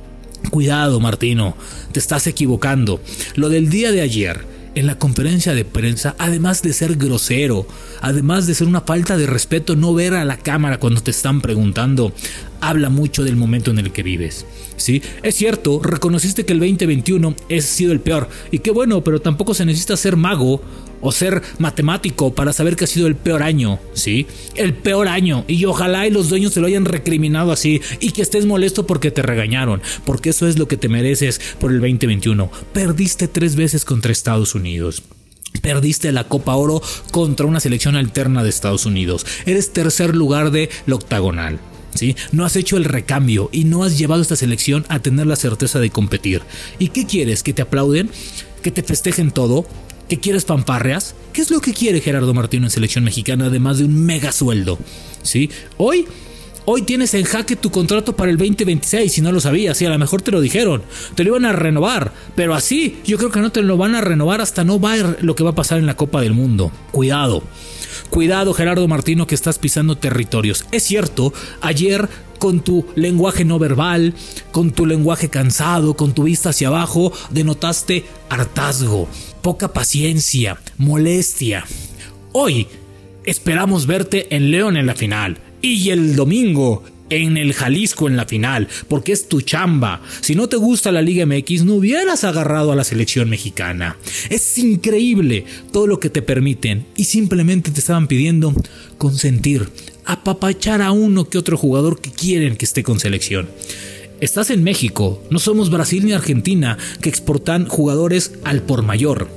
Cuidado, 0.51 1.01
Martino, 1.01 1.57
te 1.91 1.99
estás 1.99 2.27
equivocando. 2.27 3.01
Lo 3.35 3.49
del 3.49 3.69
día 3.69 3.91
de 3.91 4.01
ayer 4.01 4.54
en 4.75 4.87
la 4.87 4.99
conferencia 4.99 5.53
de 5.53 5.65
prensa, 5.65 6.15
además 6.19 6.61
de 6.61 6.73
ser 6.73 6.95
grosero, 6.95 7.67
además 8.01 8.45
de 8.45 8.55
ser 8.55 8.67
una 8.67 8.81
falta 8.81 9.17
de 9.17 9.25
respeto 9.25 9.75
no 9.75 9.93
ver 9.93 10.13
a 10.13 10.25
la 10.25 10.37
cámara 10.37 10.79
cuando 10.79 11.01
te 11.01 11.11
están 11.11 11.41
preguntando, 11.41 12.13
habla 12.69 12.89
mucho 12.89 13.23
del 13.23 13.35
momento 13.35 13.71
en 13.71 13.79
el 13.79 13.91
que 13.91 14.03
vives. 14.03 14.45
¿sí? 14.77 15.01
Es 15.23 15.35
cierto, 15.35 15.81
reconociste 15.81 16.45
que 16.45 16.53
el 16.53 16.59
2021 16.59 17.35
ha 17.49 17.61
sido 17.61 17.91
el 17.91 17.99
peor, 17.99 18.29
y 18.51 18.59
qué 18.59 18.71
bueno, 18.71 19.03
pero 19.03 19.21
tampoco 19.21 19.53
se 19.53 19.65
necesita 19.65 19.97
ser 19.97 20.15
mago 20.15 20.61
o 21.01 21.11
ser 21.11 21.41
matemático 21.59 22.33
para 22.33 22.53
saber 22.53 22.75
que 22.75 22.85
ha 22.85 22.87
sido 22.87 23.07
el 23.07 23.15
peor 23.15 23.43
año, 23.43 23.79
¿sí? 23.93 24.25
El 24.55 24.73
peor 24.73 25.07
año. 25.07 25.45
Y 25.47 25.65
ojalá 25.65 26.07
y 26.07 26.09
los 26.09 26.29
dueños 26.29 26.53
se 26.53 26.61
lo 26.61 26.67
hayan 26.67 26.85
recriminado 26.85 27.51
así 27.51 27.81
y 27.99 28.11
que 28.11 28.23
estés 28.23 28.45
molesto 28.45 28.87
porque 28.87 29.11
te 29.11 29.21
regañaron, 29.21 29.81
porque 30.05 30.29
eso 30.29 30.47
es 30.47 30.57
lo 30.57 30.67
que 30.67 30.77
te 30.77 30.89
mereces 30.89 31.39
por 31.59 31.71
el 31.71 31.79
2021. 31.79 32.49
Perdiste 32.73 33.27
tres 33.27 33.55
veces 33.55 33.85
contra 33.85 34.11
Estados 34.11 34.55
Unidos. 34.55 35.03
Perdiste 35.61 36.11
la 36.11 36.25
Copa 36.25 36.55
Oro 36.55 36.81
contra 37.11 37.45
una 37.45 37.59
selección 37.59 37.95
alterna 37.95 38.43
de 38.43 38.49
Estados 38.49 38.85
Unidos. 38.85 39.25
Eres 39.45 39.73
tercer 39.73 40.15
lugar 40.15 40.51
de 40.51 40.69
la 40.85 40.95
octagonal. 40.95 41.59
¿Sí? 41.95 42.15
No 42.31 42.45
has 42.45 42.55
hecho 42.55 42.77
el 42.77 42.85
recambio 42.85 43.49
y 43.51 43.63
no 43.63 43.83
has 43.83 43.97
llevado 43.97 44.21
esta 44.21 44.35
selección 44.35 44.85
a 44.89 44.99
tener 44.99 45.25
la 45.25 45.35
certeza 45.35 45.79
de 45.79 45.89
competir. 45.89 46.41
¿Y 46.77 46.89
qué 46.89 47.05
quieres? 47.05 47.41
¿Que 47.41 47.53
te 47.53 47.61
aplauden? 47.61 48.09
¿Que 48.61 48.69
te 48.69 48.83
festejen 48.83 49.31
todo? 49.31 49.65
¿Que 50.07 50.19
quieres 50.19 50.45
pamparreas? 50.45 51.15
¿Qué 51.33 51.41
es 51.41 51.49
lo 51.51 51.61
que 51.61 51.73
quiere 51.73 52.01
Gerardo 52.01 52.33
Martino 52.33 52.67
en 52.67 52.71
selección 52.71 53.03
mexicana 53.03 53.45
además 53.45 53.79
de 53.79 53.85
un 53.85 54.05
mega 54.05 54.31
sueldo? 54.31 54.77
¿Sí? 55.23 55.49
Hoy 55.77 56.05
Hoy 56.67 56.81
tienes 56.81 57.13
en 57.13 57.25
jaque 57.25 57.55
tu 57.55 57.69
contrato 57.69 58.15
para 58.15 58.31
el 58.31 58.37
2026, 58.37 59.13
si 59.13 59.21
no 59.21 59.31
lo 59.31 59.39
sabías, 59.39 59.79
y 59.83 59.85
a 59.85 59.91
lo 59.91 59.99
mejor 59.99 60.23
te 60.23 60.31
lo 60.31 60.41
dijeron, 60.41 60.81
te 61.13 61.23
lo 61.23 61.29
iban 61.29 61.45
a 61.45 61.53
renovar, 61.53 62.11
pero 62.35 62.55
así 62.55 62.97
yo 63.05 63.19
creo 63.19 63.29
que 63.29 63.39
no 63.39 63.51
te 63.51 63.61
lo 63.61 63.77
van 63.77 63.93
a 63.93 64.01
renovar 64.01 64.41
hasta 64.41 64.63
no 64.63 64.79
ver 64.79 65.19
lo 65.21 65.35
que 65.35 65.43
va 65.43 65.51
a 65.51 65.55
pasar 65.55 65.77
en 65.77 65.85
la 65.85 65.95
Copa 65.95 66.21
del 66.21 66.33
Mundo. 66.33 66.71
Cuidado. 66.89 67.43
Cuidado 68.09 68.53
Gerardo 68.53 68.87
Martino 68.87 69.27
que 69.27 69.35
estás 69.35 69.59
pisando 69.59 69.97
territorios. 69.97 70.65
Es 70.71 70.83
cierto, 70.83 71.33
ayer 71.61 72.07
con 72.39 72.59
tu 72.61 72.85
lenguaje 72.95 73.45
no 73.45 73.59
verbal, 73.59 74.13
con 74.51 74.71
tu 74.71 74.85
lenguaje 74.85 75.29
cansado, 75.29 75.95
con 75.95 76.13
tu 76.13 76.23
vista 76.23 76.49
hacia 76.49 76.67
abajo, 76.67 77.11
denotaste 77.29 78.05
hartazgo, 78.29 79.07
poca 79.41 79.73
paciencia, 79.73 80.59
molestia. 80.77 81.65
Hoy 82.31 82.67
esperamos 83.25 83.87
verte 83.87 84.35
en 84.35 84.51
León 84.51 84.77
en 84.77 84.85
la 84.85 84.95
final 84.95 85.37
y 85.61 85.89
el 85.89 86.15
domingo 86.15 86.83
en 87.09 87.37
el 87.37 87.53
Jalisco 87.53 88.07
en 88.07 88.17
la 88.17 88.25
final, 88.25 88.67
porque 88.87 89.11
es 89.11 89.27
tu 89.27 89.41
chamba. 89.41 90.01
Si 90.21 90.35
no 90.35 90.49
te 90.49 90.57
gusta 90.57 90.91
la 90.91 91.01
Liga 91.01 91.25
MX, 91.25 91.63
no 91.63 91.75
hubieras 91.75 92.23
agarrado 92.23 92.71
a 92.71 92.75
la 92.75 92.83
selección 92.83 93.29
mexicana. 93.29 93.97
Es 94.29 94.57
increíble 94.57 95.45
todo 95.71 95.87
lo 95.87 95.99
que 95.99 96.09
te 96.09 96.21
permiten 96.21 96.85
y 96.95 97.05
simplemente 97.05 97.71
te 97.71 97.79
estaban 97.79 98.07
pidiendo 98.07 98.53
consentir, 98.97 99.69
apapachar 100.05 100.81
a 100.81 100.91
uno 100.91 101.29
que 101.29 101.37
otro 101.37 101.57
jugador 101.57 101.99
que 101.99 102.11
quieren 102.11 102.55
que 102.55 102.65
esté 102.65 102.83
con 102.83 102.99
selección. 102.99 103.49
Estás 104.21 104.49
en 104.49 104.63
México, 104.63 105.21
no 105.29 105.39
somos 105.39 105.69
Brasil 105.69 106.05
ni 106.05 106.13
Argentina 106.13 106.77
que 107.01 107.09
exportan 107.09 107.67
jugadores 107.67 108.33
al 108.43 108.61
por 108.61 108.81
mayor. 108.81 109.27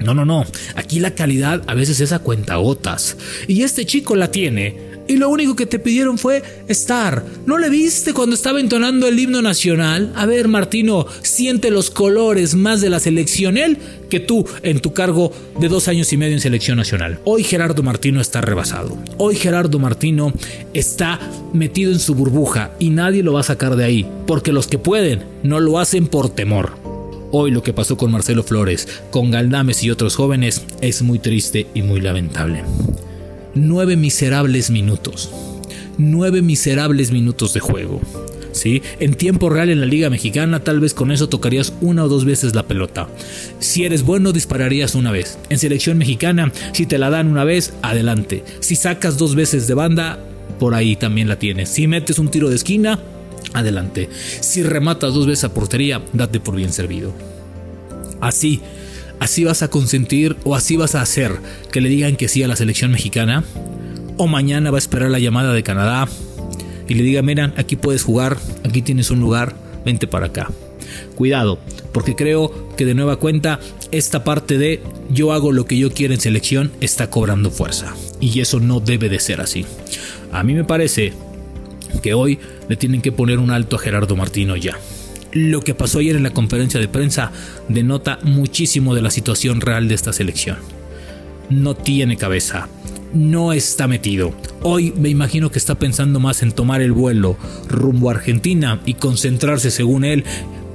No, 0.00 0.12
no, 0.12 0.24
no. 0.24 0.44
Aquí 0.74 0.98
la 0.98 1.14
calidad 1.14 1.62
a 1.66 1.74
veces 1.74 2.00
es 2.00 2.12
a 2.12 2.18
cuentagotas. 2.18 3.16
Y 3.48 3.62
este 3.62 3.86
chico 3.86 4.16
la 4.16 4.30
tiene 4.30 4.93
y 5.08 5.16
lo 5.16 5.28
único 5.28 5.56
que 5.56 5.66
te 5.66 5.78
pidieron 5.78 6.18
fue 6.18 6.42
estar. 6.68 7.24
¿No 7.46 7.58
le 7.58 7.68
viste 7.68 8.12
cuando 8.12 8.34
estaba 8.34 8.60
entonando 8.60 9.06
el 9.06 9.18
himno 9.18 9.42
nacional? 9.42 10.12
A 10.16 10.26
ver, 10.26 10.48
Martino, 10.48 11.06
siente 11.22 11.70
los 11.70 11.90
colores 11.90 12.54
más 12.54 12.80
de 12.80 12.90
la 12.90 13.00
selección 13.00 13.56
él 13.56 13.78
que 14.08 14.20
tú 14.20 14.46
en 14.62 14.80
tu 14.80 14.92
cargo 14.92 15.32
de 15.60 15.68
dos 15.68 15.88
años 15.88 16.12
y 16.12 16.16
medio 16.16 16.34
en 16.34 16.40
selección 16.40 16.76
nacional. 16.76 17.20
Hoy 17.24 17.44
Gerardo 17.44 17.82
Martino 17.82 18.20
está 18.20 18.40
rebasado. 18.40 18.96
Hoy 19.18 19.36
Gerardo 19.36 19.78
Martino 19.78 20.32
está 20.72 21.20
metido 21.52 21.92
en 21.92 21.98
su 21.98 22.14
burbuja 22.14 22.72
y 22.78 22.90
nadie 22.90 23.22
lo 23.22 23.32
va 23.32 23.40
a 23.40 23.44
sacar 23.44 23.76
de 23.76 23.84
ahí, 23.84 24.06
porque 24.26 24.52
los 24.52 24.66
que 24.66 24.78
pueden 24.78 25.24
no 25.42 25.60
lo 25.60 25.78
hacen 25.78 26.06
por 26.06 26.30
temor. 26.30 26.72
Hoy 27.32 27.50
lo 27.50 27.62
que 27.64 27.72
pasó 27.72 27.96
con 27.96 28.12
Marcelo 28.12 28.44
Flores, 28.44 28.86
con 29.10 29.32
Galdames 29.32 29.82
y 29.82 29.90
otros 29.90 30.14
jóvenes 30.14 30.62
es 30.80 31.02
muy 31.02 31.18
triste 31.18 31.66
y 31.74 31.82
muy 31.82 32.00
lamentable 32.00 32.62
nueve 33.54 33.96
miserables 33.96 34.70
minutos. 34.70 35.30
Nueve 35.98 36.42
miserables 36.42 37.12
minutos 37.12 37.54
de 37.54 37.60
juego. 37.60 38.00
¿sí? 38.52 38.82
En 39.00 39.14
tiempo 39.14 39.50
real 39.50 39.70
en 39.70 39.80
la 39.80 39.86
Liga 39.86 40.10
Mexicana, 40.10 40.60
tal 40.60 40.80
vez 40.80 40.94
con 40.94 41.10
eso 41.10 41.28
tocarías 41.28 41.72
una 41.80 42.04
o 42.04 42.08
dos 42.08 42.24
veces 42.24 42.54
la 42.54 42.66
pelota. 42.66 43.08
Si 43.58 43.84
eres 43.84 44.02
bueno, 44.02 44.32
dispararías 44.32 44.94
una 44.94 45.12
vez. 45.12 45.38
En 45.50 45.58
selección 45.58 45.98
mexicana, 45.98 46.52
si 46.72 46.86
te 46.86 46.98
la 46.98 47.10
dan 47.10 47.28
una 47.28 47.44
vez, 47.44 47.74
adelante. 47.82 48.44
Si 48.60 48.76
sacas 48.76 49.18
dos 49.18 49.34
veces 49.34 49.66
de 49.66 49.74
banda, 49.74 50.18
por 50.58 50.74
ahí 50.74 50.96
también 50.96 51.28
la 51.28 51.38
tienes. 51.38 51.68
Si 51.68 51.86
metes 51.86 52.18
un 52.18 52.30
tiro 52.30 52.48
de 52.48 52.56
esquina, 52.56 52.98
adelante. 53.52 54.08
Si 54.40 54.62
rematas 54.62 55.14
dos 55.14 55.26
veces 55.26 55.44
a 55.44 55.54
portería, 55.54 56.02
date 56.12 56.40
por 56.40 56.56
bien 56.56 56.72
servido. 56.72 57.12
Así, 58.20 58.60
así 59.20 59.44
vas 59.44 59.62
a 59.62 59.68
consentir 59.68 60.36
o 60.44 60.54
así 60.54 60.76
vas 60.76 60.94
a 60.94 61.02
hacer 61.02 61.32
que 61.72 61.80
le 61.80 61.88
digan 61.88 62.16
que 62.16 62.28
sí 62.28 62.42
a 62.42 62.48
la 62.48 62.56
selección 62.56 62.90
mexicana. 62.90 63.44
O 64.16 64.26
mañana 64.26 64.70
va 64.70 64.76
a 64.76 64.78
esperar 64.78 65.10
la 65.10 65.18
llamada 65.18 65.52
de 65.52 65.62
Canadá 65.62 66.08
y 66.88 66.94
le 66.94 67.02
diga, 67.02 67.22
miren, 67.22 67.52
aquí 67.56 67.76
puedes 67.76 68.02
jugar, 68.02 68.36
aquí 68.62 68.82
tienes 68.82 69.10
un 69.10 69.20
lugar, 69.20 69.56
vente 69.84 70.06
para 70.06 70.26
acá. 70.26 70.50
Cuidado, 71.16 71.58
porque 71.92 72.14
creo 72.14 72.52
que 72.76 72.84
de 72.84 72.94
nueva 72.94 73.16
cuenta 73.16 73.60
esta 73.90 74.24
parte 74.24 74.58
de 74.58 74.80
yo 75.10 75.32
hago 75.32 75.52
lo 75.52 75.66
que 75.66 75.78
yo 75.78 75.92
quiero 75.92 76.14
en 76.14 76.20
selección 76.20 76.72
está 76.80 77.10
cobrando 77.10 77.50
fuerza. 77.50 77.94
Y 78.20 78.40
eso 78.40 78.60
no 78.60 78.80
debe 78.80 79.08
de 79.08 79.20
ser 79.20 79.40
así. 79.40 79.66
A 80.32 80.42
mí 80.42 80.54
me 80.54 80.64
parece 80.64 81.12
que 82.02 82.14
hoy 82.14 82.38
le 82.68 82.76
tienen 82.76 83.00
que 83.00 83.12
poner 83.12 83.38
un 83.38 83.50
alto 83.50 83.76
a 83.76 83.78
Gerardo 83.78 84.16
Martino 84.16 84.56
ya. 84.56 84.78
Lo 85.34 85.62
que 85.62 85.74
pasó 85.74 85.98
ayer 85.98 86.14
en 86.14 86.22
la 86.22 86.30
conferencia 86.30 86.78
de 86.78 86.86
prensa 86.86 87.32
denota 87.68 88.20
muchísimo 88.22 88.94
de 88.94 89.02
la 89.02 89.10
situación 89.10 89.60
real 89.60 89.88
de 89.88 89.96
esta 89.96 90.12
selección. 90.12 90.58
No 91.50 91.74
tiene 91.74 92.16
cabeza, 92.16 92.68
no 93.12 93.52
está 93.52 93.88
metido. 93.88 94.32
Hoy 94.62 94.94
me 94.96 95.08
imagino 95.08 95.50
que 95.50 95.58
está 95.58 95.74
pensando 95.74 96.20
más 96.20 96.44
en 96.44 96.52
tomar 96.52 96.82
el 96.82 96.92
vuelo 96.92 97.36
rumbo 97.68 98.10
a 98.10 98.14
Argentina 98.14 98.80
y 98.86 98.94
concentrarse, 98.94 99.72
según 99.72 100.04
él, 100.04 100.22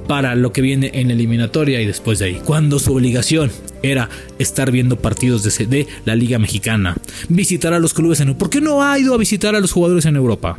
para 0.06 0.34
lo 0.34 0.52
que 0.52 0.60
viene 0.60 0.90
en 0.92 1.08
la 1.08 1.14
eliminatoria 1.14 1.80
y 1.80 1.86
después 1.86 2.18
de 2.18 2.26
ahí. 2.26 2.40
Cuando 2.44 2.78
su 2.78 2.92
obligación 2.92 3.50
era 3.82 4.10
estar 4.38 4.70
viendo 4.70 4.96
partidos 4.96 5.42
de, 5.42 5.86
la 6.04 6.16
Liga 6.16 6.38
Mexicana, 6.38 6.98
visitar 7.30 7.72
a 7.72 7.78
los 7.78 7.94
clubes 7.94 8.20
en 8.20 8.34
¿Por 8.34 8.50
qué 8.50 8.60
no 8.60 8.82
ha 8.82 8.98
ido 8.98 9.14
a 9.14 9.18
visitar 9.18 9.54
a 9.54 9.60
los 9.60 9.72
jugadores 9.72 10.04
en 10.04 10.16
Europa? 10.16 10.58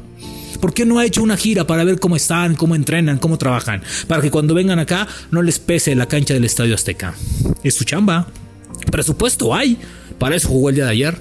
¿Por 0.62 0.74
qué 0.74 0.86
no 0.86 1.00
ha 1.00 1.06
hecho 1.06 1.24
una 1.24 1.38
gira 1.38 1.66
para 1.66 1.84
ver 1.84 2.00
cómo 2.00 2.16
están, 2.16 2.56
cómo 2.56 2.76
entrenan, 2.76 3.18
cómo 3.18 3.40
trabajan? 3.40 3.82
Para 4.08 4.22
que 4.22 4.30
cuando 4.30 4.54
vengan 4.54 4.78
acá 4.78 5.08
no 5.32 5.42
les 5.42 5.58
pese 5.58 5.96
la 5.96 6.08
cancha 6.08 6.36
del 6.36 6.46
Estadio 6.46 6.76
Azteca. 6.76 7.16
Es 7.64 7.74
su 7.74 7.84
chamba. 7.84 8.28
Presupuesto 8.92 9.56
hay. 9.56 9.78
Para 10.20 10.36
eso 10.36 10.50
jugó 10.50 10.70
el 10.70 10.76
día 10.76 10.86
de 10.86 10.92
ayer. 10.92 11.18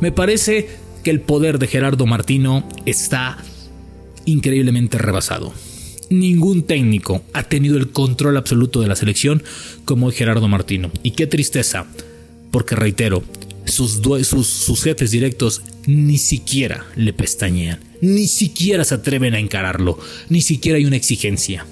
Me 0.00 0.10
parece 0.10 0.68
que 1.04 1.10
el 1.10 1.20
poder 1.20 1.58
de 1.58 1.66
Gerardo 1.66 2.06
Martino 2.06 2.66
está 2.86 3.36
increíblemente 4.24 4.96
rebasado. 4.96 5.52
Ningún 6.08 6.62
técnico 6.62 7.22
ha 7.34 7.42
tenido 7.42 7.76
el 7.76 7.90
control 7.90 8.38
absoluto 8.38 8.80
de 8.80 8.88
la 8.88 8.96
selección 8.96 9.42
como 9.84 10.10
Gerardo 10.10 10.48
Martino. 10.48 10.90
Y 11.02 11.10
qué 11.10 11.26
tristeza, 11.26 11.84
porque 12.50 12.74
reitero, 12.74 13.22
sus, 13.68 14.00
sus, 14.26 14.82
jefes 14.82 15.10
directos 15.10 15.62
ni 15.86 16.18
siquiera 16.18 16.86
le 16.96 17.12
pestañean, 17.12 17.80
ni 18.00 18.26
siquiera 18.26 18.84
se 18.84 18.94
atreven 18.94 19.34
a 19.34 19.38
encararlo, 19.38 19.98
ni 20.28 20.40
siquiera 20.40 20.78
hay 20.78 20.84
una 20.84 20.96
exigencia. 20.96 21.66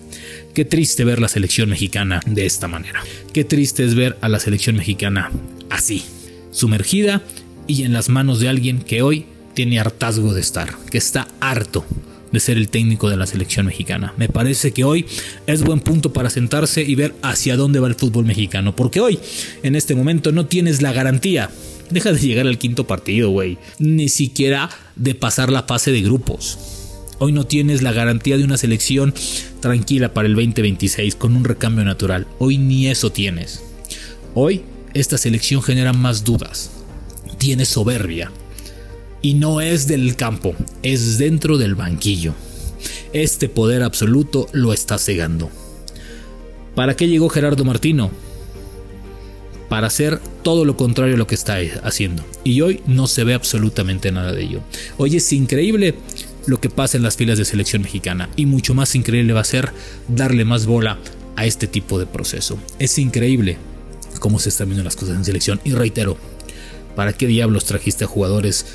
Qué 0.55 0.65
triste 0.65 1.05
ver 1.05 1.21
la 1.21 1.29
selección 1.29 1.69
mexicana 1.69 2.21
de 2.27 2.47
esta 2.47 2.69
manera. 2.69 3.03
Qué 3.33 3.45
triste 3.45 3.85
es 3.85 3.95
ver 3.95 4.17
a 4.21 4.29
la 4.29 4.41
selección 4.41 4.77
mexicana 4.77 5.31
así, 5.69 6.03
sumergida 6.51 7.23
y 7.67 7.83
en 7.83 7.93
las 7.93 8.09
manos 8.09 8.41
de 8.41 8.49
alguien 8.49 8.81
que 8.81 9.03
hoy 9.03 9.27
tiene 9.55 9.79
hartazgo 9.79 10.35
de 10.35 10.41
estar, 10.41 10.77
que 10.91 10.99
está 10.99 11.29
harto 11.41 11.85
de 12.33 12.41
ser 12.41 12.57
el 12.57 12.69
técnico 12.69 13.09
de 13.09 13.17
la 13.17 13.27
selección 13.27 13.67
mexicana. 13.67 14.13
Me 14.17 14.29
parece 14.29 14.73
que 14.73 14.85
hoy 14.85 15.07
es 15.47 15.63
buen 15.63 15.81
punto 15.81 16.13
para 16.13 16.31
sentarse 16.31 16.83
y 16.83 16.95
ver 16.95 17.15
hacia 17.23 17.57
dónde 17.57 17.81
va 17.81 17.89
el 17.89 17.95
fútbol 17.95 18.25
mexicano, 18.25 18.77
porque 18.77 19.01
hoy, 19.01 19.19
en 19.63 19.77
este 19.77 19.95
momento, 19.95 20.33
no 20.33 20.47
tienes 20.47 20.83
la 20.83 20.93
garantía. 20.93 21.51
Deja 21.91 22.13
de 22.13 22.21
llegar 22.21 22.47
al 22.47 22.59
quinto 22.59 22.87
partido, 22.87 23.31
güey. 23.31 23.59
Ni 23.79 24.09
siquiera 24.09 24.71
de 24.97 25.15
pasar 25.15 25.51
la 25.51 25.63
fase 25.63 25.93
de 25.93 26.03
grupos. 26.03 26.59
Hoy 27.19 27.33
no 27.33 27.47
tienes 27.47 27.83
la 27.83 27.93
garantía 27.93 28.37
de 28.37 28.45
una 28.45 28.59
selección 28.59 29.15
tranquila 29.61 30.13
para 30.13 30.29
el 30.29 30.35
2026 30.35 31.15
con 31.17 31.35
un 31.35 31.45
recambio 31.45 31.85
natural. 31.85 32.27
Hoy 32.39 32.59
ni 32.59 32.89
eso 32.89 33.11
tienes. 33.11 33.63
Hoy 34.35 34.63
esta 34.95 35.17
selección 35.17 35.63
genera 35.63 35.93
más 35.93 36.25
dudas. 36.25 36.71
Tiene 37.39 37.65
soberbia. 37.65 38.31
Y 39.23 39.35
no 39.35 39.61
es 39.61 39.87
del 39.87 40.17
campo, 40.17 40.55
es 40.83 41.19
dentro 41.19 41.57
del 41.57 41.75
banquillo. 41.75 42.35
Este 43.13 43.49
poder 43.49 43.83
absoluto 43.83 44.49
lo 44.53 44.73
está 44.73 44.99
cegando. 44.99 45.51
¿Para 46.75 46.97
qué 46.97 47.09
llegó 47.09 47.31
Gerardo 47.31 47.65
Martino? 47.65 48.11
Para 49.69 49.89
hacer 49.89 50.21
todo 50.43 50.65
lo 50.65 50.77
contrario 50.77 51.15
a 51.15 51.19
lo 51.19 51.27
que 51.27 51.35
está 51.35 51.59
haciendo. 51.83 52.25
Y 52.45 52.61
hoy 52.61 52.83
no 52.87 53.07
se 53.07 53.25
ve 53.25 53.35
absolutamente 53.35 54.13
nada 54.13 54.33
de 54.33 54.43
ello. 54.43 54.61
Hoy 54.97 55.17
es 55.17 55.33
increíble 55.33 55.95
lo 56.47 56.61
que 56.61 56.71
pasa 56.71 56.97
en 56.97 57.03
las 57.03 57.17
filas 57.17 57.39
de 57.39 57.45
selección 57.45 57.83
mexicana. 57.83 58.29
Y 58.37 58.47
mucho 58.47 58.75
más 58.75 58.95
increíble 58.95 59.33
va 59.33 59.41
a 59.41 59.45
ser 59.45 59.73
darle 60.09 60.45
más 60.45 60.67
bola 60.67 60.99
a 61.37 61.47
este 61.47 61.67
tipo 61.67 61.99
de 61.99 62.07
proceso. 62.07 62.59
Es 62.79 62.99
increíble 62.99 63.59
cómo 64.19 64.39
se 64.39 64.49
están 64.49 64.69
viendo 64.69 64.85
las 64.85 64.97
cosas 64.97 65.17
en 65.17 65.25
selección. 65.25 65.61
Y 65.65 65.73
reitero, 65.73 66.17
¿para 66.95 67.13
qué 67.13 67.27
diablos 67.27 67.65
trajiste 67.65 68.05
a 68.05 68.09
jugadores 68.09 68.67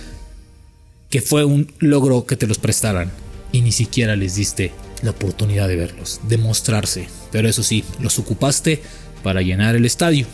que 1.10 1.22
fue 1.22 1.44
un 1.44 1.72
logro 1.80 2.26
que 2.26 2.38
te 2.38 2.48
los 2.48 2.58
prestaran 2.58 3.12
y 3.52 3.62
ni 3.62 3.72
siquiera 3.72 4.16
les 4.16 4.36
diste 4.36 4.72
la 5.02 5.12
oportunidad 5.12 5.68
de 5.68 5.76
verlos, 5.76 6.22
de 6.28 6.38
mostrarse? 6.38 7.08
Pero 7.32 7.50
eso 7.50 7.64
sí, 7.64 7.84
los 8.00 8.20
ocupaste 8.20 8.82
para 9.24 9.42
llenar 9.42 9.76
el 9.76 9.86
estadio, 9.86 10.26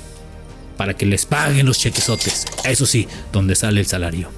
para 0.78 0.94
que 0.94 1.06
les 1.06 1.26
paguen 1.26 1.66
los 1.66 1.80
chequesotes. 1.80 2.46
Eso 2.64 2.86
sí, 2.86 3.08
donde 3.34 3.56
sale 3.56 3.82
el 3.82 3.88
salario. 3.88 4.30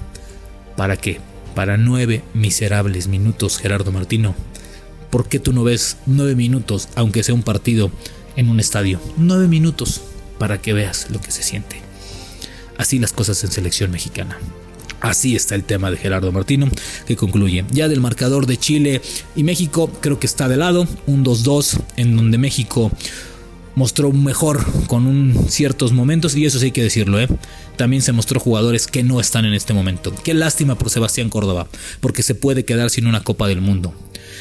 ¿Para 0.76 0.96
qué? 0.96 1.20
Para 1.54 1.76
nueve 1.76 2.22
miserables 2.34 3.06
minutos, 3.06 3.58
Gerardo 3.58 3.92
Martino. 3.92 4.34
¿Por 5.10 5.28
qué 5.28 5.38
tú 5.38 5.52
no 5.52 5.64
ves 5.64 5.98
nueve 6.06 6.34
minutos, 6.34 6.88
aunque 6.94 7.22
sea 7.22 7.34
un 7.34 7.42
partido 7.42 7.90
en 8.36 8.48
un 8.48 8.60
estadio? 8.60 9.00
Nueve 9.16 9.48
minutos 9.48 10.00
para 10.38 10.60
que 10.62 10.72
veas 10.72 11.10
lo 11.10 11.20
que 11.20 11.30
se 11.30 11.42
siente. 11.42 11.82
Así 12.78 12.98
las 12.98 13.12
cosas 13.12 13.42
en 13.44 13.50
selección 13.50 13.90
mexicana. 13.90 14.38
Así 15.00 15.34
está 15.34 15.54
el 15.54 15.64
tema 15.64 15.90
de 15.90 15.96
Gerardo 15.96 16.30
Martino, 16.30 16.68
que 17.06 17.16
concluye. 17.16 17.64
Ya 17.70 17.88
del 17.88 18.00
marcador 18.00 18.46
de 18.46 18.58
Chile 18.58 19.00
y 19.34 19.44
México, 19.44 19.90
creo 20.00 20.20
que 20.20 20.26
está 20.26 20.48
de 20.48 20.58
lado, 20.58 20.86
un 21.06 21.24
2-2, 21.24 21.80
en 21.96 22.16
donde 22.16 22.38
México 22.38 22.92
mostró 23.74 24.12
mejor 24.12 24.64
con 24.86 25.34
ciertos 25.48 25.92
momentos, 25.92 26.36
y 26.36 26.44
eso 26.44 26.58
sí 26.58 26.66
hay 26.66 26.72
que 26.72 26.82
decirlo, 26.82 27.20
¿eh? 27.20 27.28
También 27.76 28.02
se 28.02 28.12
mostró 28.12 28.40
jugadores 28.40 28.86
que 28.86 29.02
no 29.02 29.20
están 29.20 29.44
en 29.44 29.54
este 29.54 29.72
momento. 29.72 30.14
Qué 30.24 30.34
lástima 30.34 30.76
por 30.76 30.90
Sebastián 30.90 31.30
Córdoba, 31.30 31.66
porque 32.00 32.22
se 32.22 32.34
puede 32.34 32.64
quedar 32.64 32.90
sin 32.90 33.06
una 33.06 33.22
Copa 33.22 33.48
del 33.48 33.60
Mundo. 33.60 33.94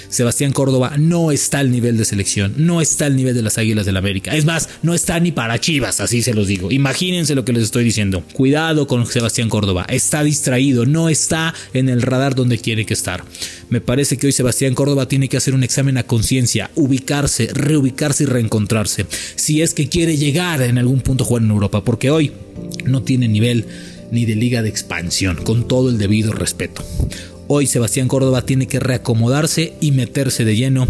Sebastián 0.09 0.53
Córdoba 0.53 0.93
no 0.97 1.31
está 1.31 1.59
al 1.59 1.71
nivel 1.71 1.97
de 1.97 2.05
selección, 2.05 2.53
no 2.57 2.81
está 2.81 3.05
al 3.05 3.15
nivel 3.15 3.35
de 3.35 3.41
las 3.41 3.57
Águilas 3.57 3.85
del 3.85 3.97
América. 3.97 4.35
Es 4.35 4.45
más, 4.45 4.69
no 4.81 4.93
está 4.93 5.19
ni 5.19 5.31
para 5.31 5.59
Chivas, 5.59 5.99
así 5.99 6.21
se 6.21 6.33
los 6.33 6.47
digo. 6.47 6.71
Imagínense 6.71 7.35
lo 7.35 7.45
que 7.45 7.53
les 7.53 7.63
estoy 7.63 7.83
diciendo. 7.83 8.23
Cuidado 8.33 8.87
con 8.87 9.05
Sebastián 9.05 9.49
Córdoba, 9.49 9.85
está 9.89 10.23
distraído, 10.23 10.85
no 10.85 11.09
está 11.09 11.53
en 11.73 11.89
el 11.89 12.01
radar 12.01 12.35
donde 12.35 12.57
tiene 12.57 12.85
que 12.85 12.93
estar. 12.93 13.23
Me 13.69 13.81
parece 13.81 14.17
que 14.17 14.27
hoy 14.27 14.31
Sebastián 14.31 14.73
Córdoba 14.73 15.07
tiene 15.07 15.29
que 15.29 15.37
hacer 15.37 15.53
un 15.53 15.63
examen 15.63 15.97
a 15.97 16.03
conciencia, 16.03 16.71
ubicarse, 16.75 17.49
reubicarse 17.53 18.23
y 18.23 18.27
reencontrarse. 18.27 19.05
Si 19.35 19.61
es 19.61 19.73
que 19.73 19.89
quiere 19.89 20.17
llegar 20.17 20.61
en 20.61 20.77
algún 20.77 21.01
punto 21.01 21.23
a 21.23 21.27
jugar 21.27 21.43
en 21.43 21.51
Europa, 21.51 21.83
porque 21.83 22.09
hoy 22.09 22.31
no 22.85 23.03
tiene 23.03 23.27
nivel 23.27 23.65
ni 24.11 24.25
de 24.25 24.35
liga 24.35 24.61
de 24.61 24.69
expansión, 24.69 25.37
con 25.43 25.67
todo 25.67 25.89
el 25.89 25.97
debido 25.97 26.33
respeto. 26.33 26.83
Hoy 27.51 27.65
Sebastián 27.65 28.07
Córdoba 28.07 28.43
tiene 28.43 28.67
que 28.67 28.79
reacomodarse 28.79 29.73
y 29.81 29.91
meterse 29.91 30.45
de 30.45 30.55
lleno 30.55 30.87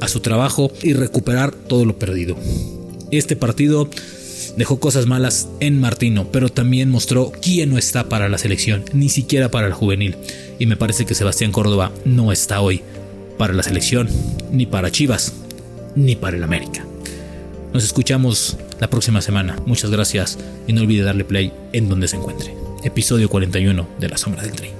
a 0.00 0.08
su 0.08 0.20
trabajo 0.20 0.72
y 0.82 0.94
recuperar 0.94 1.52
todo 1.52 1.84
lo 1.84 1.98
perdido. 1.98 2.38
Este 3.10 3.36
partido 3.36 3.86
dejó 4.56 4.80
cosas 4.80 5.04
malas 5.04 5.50
en 5.60 5.78
Martino, 5.78 6.26
pero 6.32 6.48
también 6.48 6.88
mostró 6.88 7.30
quién 7.42 7.68
no 7.68 7.76
está 7.76 8.08
para 8.08 8.30
la 8.30 8.38
selección, 8.38 8.82
ni 8.94 9.10
siquiera 9.10 9.50
para 9.50 9.66
el 9.66 9.74
juvenil. 9.74 10.16
Y 10.58 10.64
me 10.64 10.78
parece 10.78 11.04
que 11.04 11.14
Sebastián 11.14 11.52
Córdoba 11.52 11.92
no 12.06 12.32
está 12.32 12.62
hoy 12.62 12.80
para 13.36 13.52
la 13.52 13.62
selección, 13.62 14.08
ni 14.50 14.64
para 14.64 14.90
Chivas, 14.90 15.34
ni 15.96 16.16
para 16.16 16.38
el 16.38 16.44
América. 16.44 16.82
Nos 17.74 17.84
escuchamos 17.84 18.56
la 18.80 18.88
próxima 18.88 19.20
semana. 19.20 19.58
Muchas 19.66 19.90
gracias 19.90 20.38
y 20.66 20.72
no 20.72 20.80
olvide 20.80 21.02
darle 21.02 21.24
play 21.24 21.52
en 21.74 21.90
donde 21.90 22.08
se 22.08 22.16
encuentre. 22.16 22.54
Episodio 22.84 23.28
41 23.28 23.86
de 24.00 24.08
La 24.08 24.16
Sombra 24.16 24.42
del 24.44 24.52
Tren. 24.52 24.79